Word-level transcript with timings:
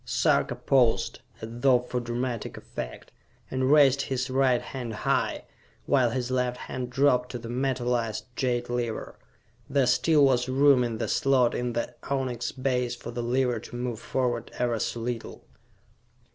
Sarka 0.03 0.55
paused, 0.55 1.19
as 1.41 1.49
though 1.61 1.77
for 1.77 1.99
dramatic 1.99 2.57
effect, 2.57 3.11
and 3.51 3.71
raised 3.71 4.01
his 4.01 4.31
right 4.31 4.59
hand 4.59 4.91
high, 4.95 5.43
while 5.85 6.09
his 6.09 6.31
left 6.31 6.57
hand 6.57 6.89
dropped 6.89 7.29
to 7.33 7.37
the 7.37 7.47
metalized 7.49 8.23
jade 8.35 8.67
lever. 8.67 9.19
There 9.69 9.85
still 9.85 10.25
was 10.25 10.49
room 10.49 10.83
in 10.83 10.97
the 10.97 11.07
slot 11.07 11.53
in 11.53 11.73
the 11.73 11.93
onyx 12.09 12.51
base 12.51 12.95
for 12.95 13.11
the 13.11 13.21
lever 13.21 13.59
to 13.59 13.75
move 13.75 13.99
forward 13.99 14.49
ever 14.57 14.79
so 14.79 15.01
little. 15.01 15.45